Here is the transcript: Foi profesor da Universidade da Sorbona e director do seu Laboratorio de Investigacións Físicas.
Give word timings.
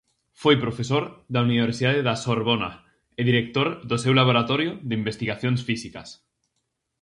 Foi 0.41 0.55
profesor 0.65 1.03
da 1.33 1.39
Universidade 1.47 2.05
da 2.07 2.15
Sorbona 2.25 2.71
e 3.19 3.21
director 3.29 3.67
do 3.89 3.97
seu 4.03 4.13
Laboratorio 4.19 4.71
de 4.87 4.93
Investigacións 5.01 5.59
Físicas. 5.67 6.07